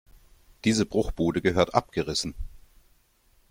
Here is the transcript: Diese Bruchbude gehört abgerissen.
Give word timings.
Diese 0.63 0.87
Bruchbude 0.87 1.43
gehört 1.43 1.75
abgerissen. 1.75 2.33